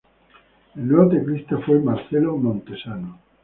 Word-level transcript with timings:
El 0.75 0.87
nuevo 0.87 1.11
teclista 1.11 1.59
fue 1.59 1.77
Marcelo 1.79 2.35
Montesano. 2.35 3.19